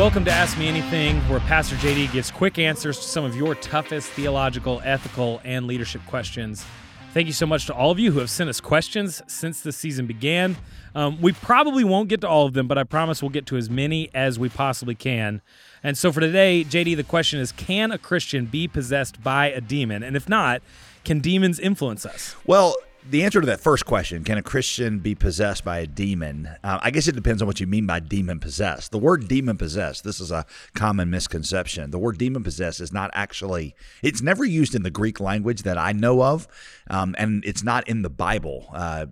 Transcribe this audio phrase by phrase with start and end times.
[0.00, 3.54] welcome to Ask Me Anything, where Pastor JD gives quick answers to some of your
[3.54, 6.64] toughest theological, ethical, and leadership questions.
[7.12, 9.72] Thank you so much to all of you who have sent us questions since the
[9.72, 10.56] season began.
[10.94, 13.58] Um, we probably won't get to all of them, but I promise we'll get to
[13.58, 15.42] as many as we possibly can.
[15.82, 19.60] And so for today, JD, the question is Can a Christian be possessed by a
[19.60, 20.02] demon?
[20.02, 20.62] And if not,
[21.04, 22.36] can demons influence us?
[22.46, 22.74] Well,
[23.08, 26.48] the answer to that first question, can a Christian be possessed by a demon?
[26.62, 28.92] Uh, I guess it depends on what you mean by demon possessed.
[28.92, 31.90] The word demon possessed, this is a common misconception.
[31.90, 35.78] The word demon possessed is not actually, it's never used in the Greek language that
[35.78, 36.46] I know of,
[36.90, 38.68] um, and it's not in the Bible.
[38.72, 39.06] Uh,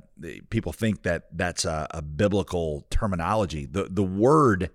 [0.51, 3.65] people think that that's a, a biblical terminology.
[3.65, 4.71] The, the word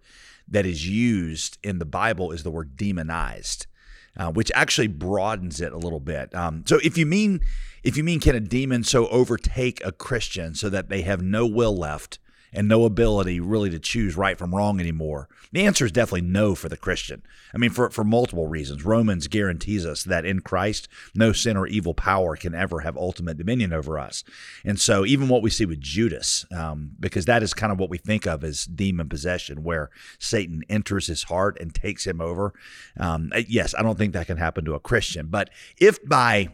[0.48, 3.68] that is used in the Bible is the word demonized.
[4.16, 6.34] Uh, which actually broadens it a little bit.
[6.36, 7.42] Um, so if you mean
[7.84, 11.48] if you mean can a demon so overtake a Christian so that they have no
[11.48, 12.20] will left
[12.54, 15.30] and no ability really to choose right from wrong anymore?
[15.52, 17.24] The answer is definitely no for the Christian.
[17.54, 18.86] I mean, for, for multiple reasons.
[18.86, 23.38] Romans guarantees us that in Christ, no sin or evil power can ever have ultimate
[23.38, 24.24] dominion over us.
[24.66, 27.90] And so, even what we see with Judas, um, because that is kind of what
[27.90, 32.54] we think of as demon possession, where Satan enters his heart and takes him over.
[32.98, 35.28] Um, yes, I don't think that can happen to a Christian.
[35.28, 36.50] But if by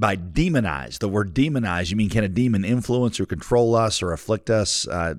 [0.00, 0.98] by demonize.
[0.98, 4.88] The word demonize, you mean can a demon influence or control us or afflict us?
[4.88, 5.14] Uh,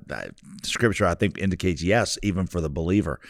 [0.64, 3.20] scripture, I think, indicates yes, even for the believer.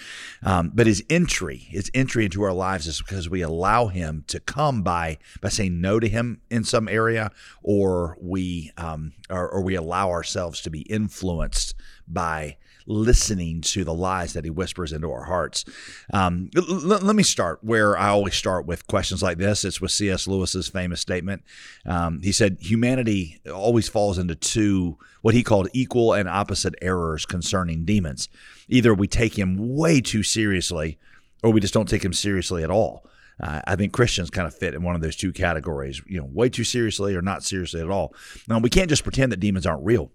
[0.42, 4.40] Um, but his entry, his entry into our lives is because we allow him to
[4.40, 7.30] come by by saying no to him in some area,
[7.62, 11.74] or we um, or, or we allow ourselves to be influenced
[12.08, 15.64] by listening to the lies that he whispers into our hearts.
[16.12, 19.64] Um, l- let me start where I always start with questions like this.
[19.64, 20.26] It's with C.S.
[20.26, 21.42] Lewis's famous statement.
[21.86, 27.26] Um, he said, Humanity always falls into two, what he called equal and opposite errors
[27.26, 28.28] concerning demons.
[28.68, 30.98] Either we take him way too seriously
[31.42, 33.06] or we just don't take him seriously at all.
[33.40, 36.28] Uh, I think Christians kind of fit in one of those two categories, you know,
[36.32, 38.14] way too seriously or not seriously at all.
[38.46, 40.10] Now, we can't just pretend that demons aren't real.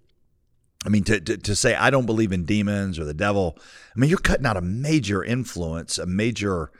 [0.86, 3.58] I mean, to, to, to, say I don't believe in demons or the devil,
[3.96, 6.72] I mean, you're cutting out a major influence, a major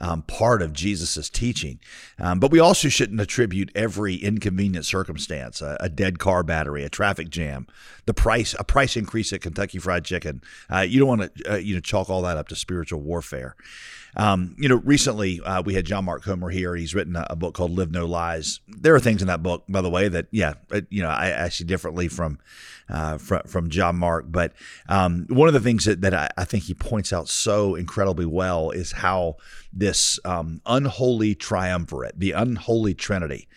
[0.00, 1.80] um, part of Jesus's teaching.
[2.18, 6.90] Um, but we also shouldn't attribute every inconvenient circumstance, a, a, dead car battery, a
[6.90, 7.66] traffic jam,
[8.04, 10.42] the price, a price increase at Kentucky Fried Chicken.
[10.70, 13.56] Uh, you don't want to, uh, you know, chalk all that up to spiritual warfare.
[14.16, 16.74] Um, you know, recently uh, we had John Mark Comer here.
[16.74, 19.64] He's written a, a, book called "Live No Lies." There are things in that book,
[19.68, 22.38] by the way, that yeah, uh, you know, I, I see differently from
[22.88, 24.24] uh, from from John Mark.
[24.28, 24.54] But
[24.88, 28.26] um, one of the things that, that I, I, think he points out so incredibly
[28.26, 29.36] well is how
[29.70, 33.48] this um, unholy triumvirate, the unholy Trinity,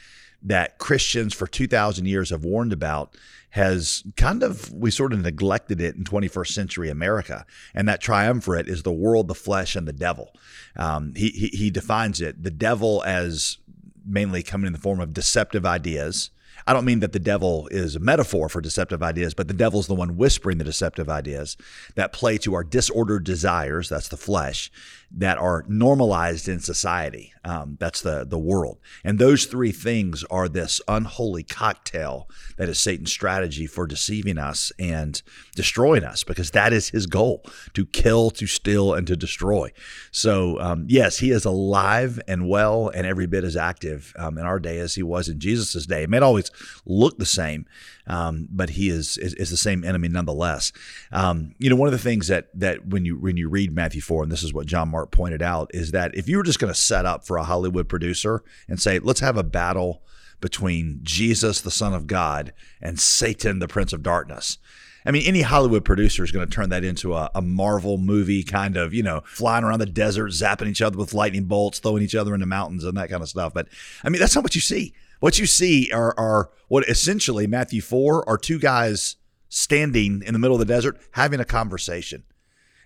[0.42, 3.16] that Christians for two thousand years have warned about
[3.52, 8.68] has kind of we sort of neglected it in 21st century America, and that triumvirate
[8.68, 10.34] is the world, the flesh, and the devil.
[10.76, 13.58] Um, he, he he defines it the devil as
[14.06, 16.30] mainly coming in the form of deceptive ideas.
[16.70, 19.88] I don't mean that the devil is a metaphor for deceptive ideas, but the devil's
[19.88, 21.58] the one whispering the deceptive ideas
[21.96, 24.70] that play to our disordered desires, that's the flesh,
[25.12, 27.34] that are normalized in society.
[27.44, 32.80] Um, that's the the world, and those three things are this unholy cocktail that is
[32.80, 35.20] Satan's strategy for deceiving us and
[35.56, 37.44] destroying us, because that is his goal:
[37.74, 39.72] to kill, to steal, and to destroy.
[40.12, 44.46] So, um, yes, he is alive and well, and every bit as active um, in
[44.46, 46.04] our day as he was in Jesus' day.
[46.04, 46.52] It may always
[46.86, 47.66] look the same,
[48.08, 50.72] um, but he is, is, is the same enemy nonetheless.
[51.12, 54.02] Um, you know, one of the things that that when you when you read Matthew
[54.02, 56.60] four, and this is what John Mark pointed out, is that if you were just
[56.60, 60.04] going to set up for a Hollywood producer and say, let's have a battle
[60.42, 64.58] between Jesus, the Son of God, and Satan, the Prince of Darkness.
[65.06, 68.44] I mean, any Hollywood producer is going to turn that into a, a, Marvel movie,
[68.44, 72.04] kind of, you know, flying around the desert, zapping each other with lightning bolts, throwing
[72.04, 73.54] each other into mountains and that kind of stuff.
[73.54, 73.70] But
[74.04, 74.94] I mean, that's not what you see.
[75.20, 79.18] What you see are, are what essentially Matthew 4 are two guys
[79.50, 82.24] standing in the middle of the desert having a conversation.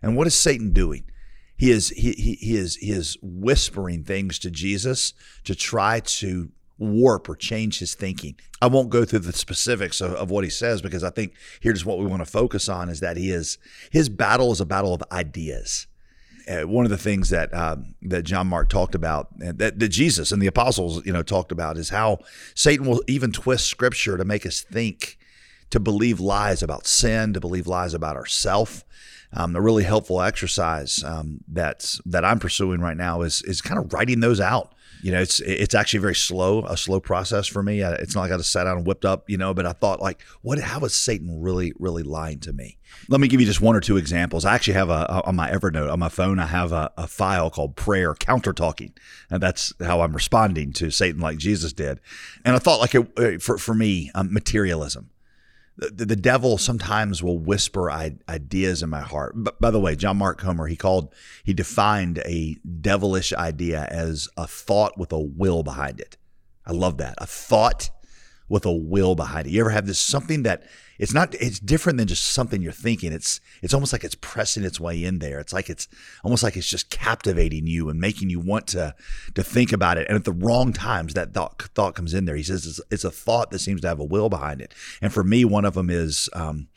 [0.02, 1.06] And what is Satan doing?
[1.56, 5.14] He is he, he, he is he is whispering things to Jesus
[5.44, 8.36] to try to warp or change his thinking.
[8.62, 11.86] I won't go through the specifics of, of what he says because I think here's
[11.86, 13.60] what we want to focus on is that he is
[13.92, 15.88] his battle is a battle of ideas
[16.48, 19.90] uh, one of the things that um, that John Mark talked about, and that, that
[19.90, 22.20] Jesus and the apostles, you know, talked about, is how
[22.56, 25.18] Satan will even twist Scripture to make us think,
[25.70, 28.84] to believe lies about sin, to believe lies about ourself.
[29.36, 33.80] Um, a really helpful exercise um, that's that I'm pursuing right now is is kind
[33.84, 34.74] of writing those out.
[35.04, 37.82] You know, it's it's actually very slow, a slow process for me.
[37.82, 39.54] It's not like I just sat down and whipped up, you know.
[39.54, 40.60] But I thought, like, what?
[40.60, 42.78] How is Satan really, really lying to me?
[43.10, 44.46] Let me give you just one or two examples.
[44.46, 46.40] I actually have a on my Evernote on my phone.
[46.40, 48.94] I have a, a file called prayer counter talking,
[49.30, 52.00] and that's how I'm responding to Satan, like Jesus did.
[52.46, 55.10] And I thought, like, it, for for me, um, materialism
[55.78, 59.34] the, the devil sometimes will whisper ideas in my heart.
[59.36, 64.28] But by the way, John Mark Comer, he called, he defined a devilish idea as
[64.38, 66.18] a thought with a will behind it.
[66.66, 67.16] I love that.
[67.18, 67.90] A thought
[68.50, 69.52] with a will behind it.
[69.52, 70.64] You ever have this something that
[71.00, 73.12] it's not it's different than just something you're thinking.
[73.12, 75.40] It's it's almost like it's pressing its way in there.
[75.40, 75.88] It's like it's
[76.24, 78.96] almost like it's just captivating you and making you want to
[79.34, 80.08] to think about it.
[80.08, 82.36] And at the wrong times, that thought, thought comes in there.
[82.36, 84.74] He says it's, it's, a thought that seems to have a will behind it.
[85.02, 86.30] And for me, one of them is.
[86.34, 86.68] Um,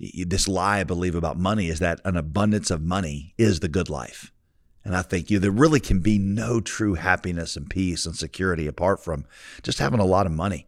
[0.00, 3.88] this lie I believe about money is that an abundance of money is the good
[3.88, 4.32] life.
[4.84, 8.66] And I think you there really can be no true happiness and peace and security
[8.66, 9.24] apart from
[9.62, 10.66] just having a lot of money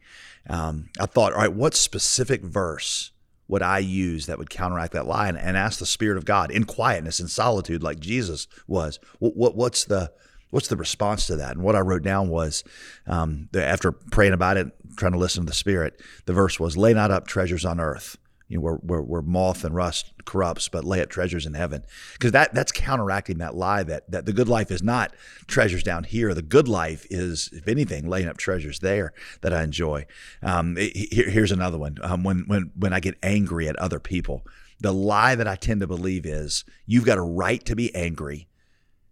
[0.49, 3.11] um, I thought, all right, what specific verse
[3.49, 5.29] would I use that would counteract that lie?
[5.29, 8.99] And, and ask the Spirit of God in quietness and solitude, like Jesus was.
[9.19, 10.13] What, what, what's the
[10.51, 11.53] what's the response to that?
[11.53, 12.62] And what I wrote down was,
[13.07, 16.95] um, after praying about it, trying to listen to the Spirit, the verse was, "Lay
[16.95, 18.17] not up treasures on earth."
[18.49, 21.85] You know, where, where, where moth and rust corrupts, but lay up treasures in heaven.
[22.13, 25.15] Because that that's counteracting that lie that that the good life is not
[25.47, 26.33] treasures down here.
[26.33, 30.07] The good life is, if anything, laying up treasures there that I enjoy.
[30.43, 31.97] Um, here, here's another one.
[32.03, 34.47] Um, when when when I get angry at other people,
[34.81, 38.49] the lie that I tend to believe is you've got a right to be angry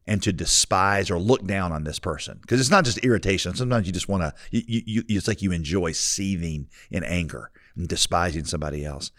[0.07, 3.87] and to despise or look down on this person because it's not just irritation sometimes
[3.87, 8.45] you just want to you, you, it's like you enjoy seething in anger and despising
[8.45, 9.11] somebody else.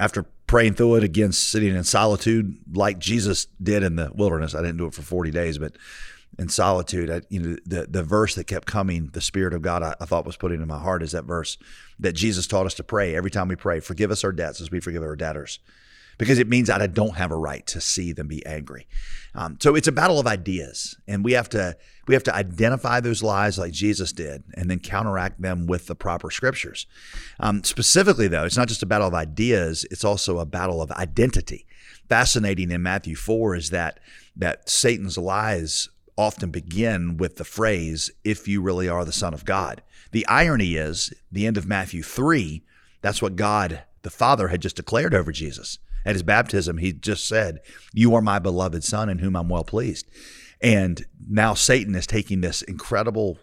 [0.00, 4.60] After praying through it again, sitting in solitude like Jesus did in the wilderness, I
[4.60, 5.76] didn't do it for 40 days, but
[6.38, 9.82] in solitude, I, you know, the, the verse that kept coming, the Spirit of God,
[9.82, 11.58] I, I thought was putting in my heart is that verse
[11.98, 14.70] that Jesus taught us to pray every time we pray, forgive us our debts as
[14.70, 15.58] we forgive our debtors
[16.18, 18.86] because it means that I don't have a right to see them be angry.
[19.34, 21.76] Um, so it's a battle of ideas, and we have to
[22.06, 25.94] we have to identify those lies like Jesus did, and then counteract them with the
[25.94, 26.86] proper scriptures.
[27.38, 30.90] Um, specifically, though, it's not just a battle of ideas; it's also a battle of
[30.92, 31.66] identity.
[32.08, 34.00] Fascinating in Matthew four is that
[34.36, 35.88] that Satan's lies
[36.18, 39.80] often begin with the phrase, if you really are the Son of God.
[40.10, 42.64] The irony is, the end of Matthew 3,
[43.02, 45.78] that's what God the Father had just declared over Jesus.
[46.08, 47.60] At his baptism, he just said,
[47.92, 50.06] You are my beloved Son in whom I'm well pleased.
[50.58, 53.36] And now Satan is taking this incredible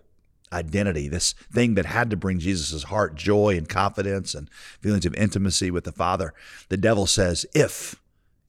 [0.51, 4.49] identity, this thing that had to bring Jesus' heart joy and confidence and
[4.81, 6.33] feelings of intimacy with the Father.
[6.69, 8.01] The devil says, If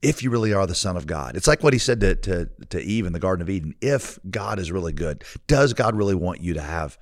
[0.03, 1.37] if you really are the Son of God.
[1.37, 3.75] It's like what he said to, to, to Eve in the Garden of Eden.
[3.81, 6.99] If God is really good, does God really want you to have,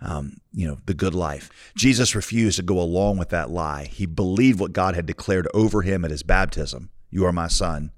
[0.00, 1.72] um, you know, the good life?
[1.76, 3.84] Jesus refused to go along with that lie.
[3.84, 6.90] He believed what God had declared over him at his baptism.
[7.10, 7.92] You are my son,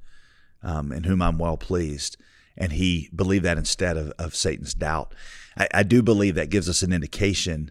[0.63, 2.17] um, in whom I'm well pleased.
[2.57, 5.15] And he believed that instead of, of Satan's doubt.
[5.57, 7.71] I, I do believe that gives us an indication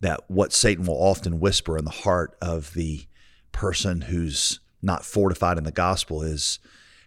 [0.00, 3.06] that what Satan will often whisper in the heart of the
[3.52, 6.58] person who's not fortified in the gospel is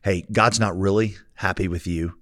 [0.03, 2.15] hey, God's not really happy with you.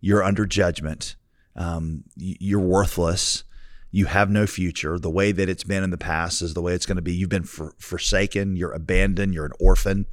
[0.00, 1.16] You're under judgment.
[1.54, 3.44] Um, you're worthless.
[3.90, 4.98] You have no future.
[4.98, 7.14] The way that it's been in the past is the way it's going to be.
[7.14, 8.56] You've been for, forsaken.
[8.56, 9.32] You're abandoned.
[9.32, 10.06] You're an orphan.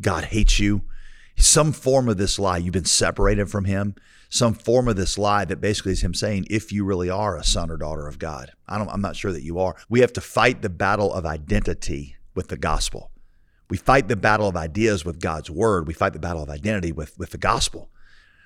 [0.00, 0.82] God hates you.
[1.36, 3.94] Some form of this lie, you've been separated from Him.
[4.28, 7.44] Some form of this lie that basically is Him saying, if you really are a
[7.44, 9.76] son or daughter of God, I don't, I'm not sure that you are.
[9.88, 13.10] We have to fight the battle of identity with the gospel.
[13.70, 15.86] We fight the battle of ideas with God's word.
[15.86, 17.88] We fight the battle of identity with, with the gospel.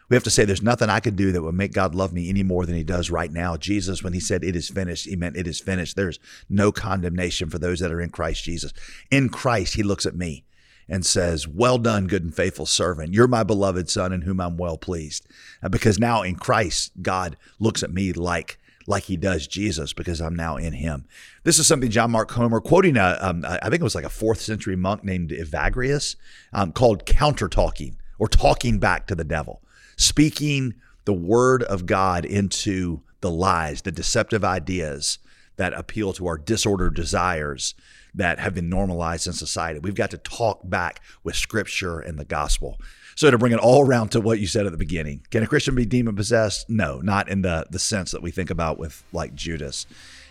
[0.08, 2.28] We have to say there's nothing I could do that would make God love me
[2.28, 3.56] any more than he does right now.
[3.56, 5.96] Jesus, when he said it is finished, he meant it is finished.
[5.96, 8.72] There's no condemnation for those that are in Christ Jesus.
[9.10, 10.44] In Christ, he looks at me
[10.88, 13.14] and says, Well done, good and faithful servant.
[13.14, 15.26] You're my beloved son in whom I'm well pleased.
[15.62, 20.20] Uh, because now in Christ, God looks at me like like he does Jesus because
[20.20, 21.06] I'm now in him.
[21.42, 24.10] This is something John Mark Comer, quoting a, um, I think it was like a
[24.10, 26.16] fourth century monk named Evagrius,
[26.52, 29.62] um, called counter talking or talking back to the devil,
[29.96, 30.74] speaking
[31.04, 35.18] the word of God into the lies, the deceptive ideas
[35.56, 37.74] that appeal to our disordered desires
[38.14, 39.78] that have been normalized in society.
[39.78, 42.80] We've got to talk back with scripture and the gospel.
[43.16, 45.46] So to bring it all around to what you said at the beginning, can a
[45.46, 46.68] Christian be demon possessed?
[46.68, 49.86] No, not in the the sense that we think about with like Judas.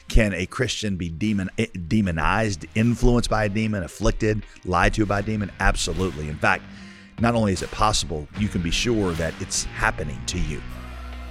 [0.10, 5.20] Can a Christian be demon eh, demonized, influenced by a demon, afflicted, lied to by
[5.20, 5.50] a demon?
[5.62, 6.28] Absolutely.
[6.28, 6.64] In fact,
[7.20, 10.62] not only is it possible, you can be sure that it's happening to you.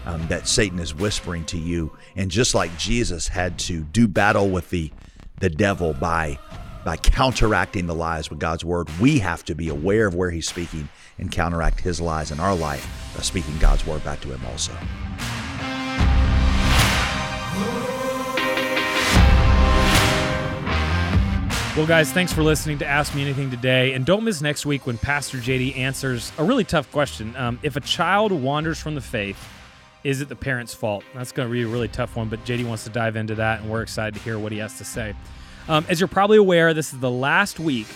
[0.04, 4.48] Um, that Satan is whispering to you, and just like Jesus had to do battle
[4.48, 4.90] with the
[5.38, 6.38] the devil by
[6.84, 10.48] by counteracting the lies with God's word, we have to be aware of where he's
[10.48, 14.40] speaking and counteract his lies in our life by speaking God's word back to him
[14.46, 14.72] also.
[21.74, 23.94] Well, guys, thanks for listening to Ask Me Anything today.
[23.94, 27.34] And don't miss next week when Pastor JD answers a really tough question.
[27.34, 29.42] Um, if a child wanders from the faith,
[30.04, 31.02] is it the parent's fault?
[31.14, 33.62] That's going to be a really tough one, but JD wants to dive into that,
[33.62, 35.14] and we're excited to hear what he has to say.
[35.68, 37.86] Um, as you're probably aware, this is the last week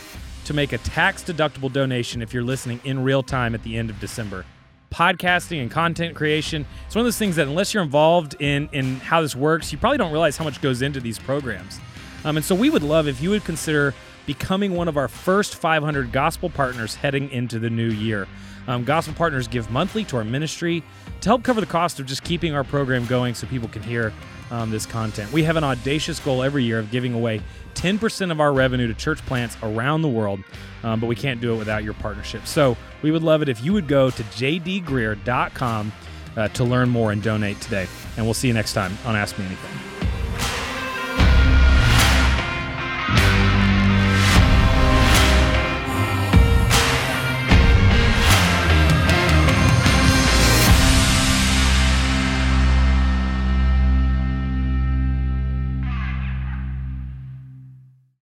[0.44, 3.90] to make a tax deductible donation if you're listening in real time at the end
[3.90, 4.44] of December.
[4.92, 8.96] Podcasting and content creation, it's one of those things that unless you're involved in, in
[9.00, 11.80] how this works, you probably don't realize how much goes into these programs.
[12.25, 13.94] Um, and so we would love if you would consider
[14.26, 18.26] becoming one of our first 500 gospel partners heading into the new year.
[18.68, 20.83] Um, gospel partners give monthly to our ministry
[21.21, 24.12] to help cover the cost of just keeping our program going so people can hear
[24.50, 25.33] um, this content.
[25.33, 27.40] We have an audacious goal every year of giving away
[27.75, 30.40] 10% of our revenue to church plants around the world,
[30.83, 32.47] um, but we can't do it without your partnership.
[32.47, 35.92] So we would love it if you would go to jdgreear.com
[36.37, 37.87] uh, to learn more and donate today.
[38.16, 39.96] And we'll see you next time on Ask Me Anything.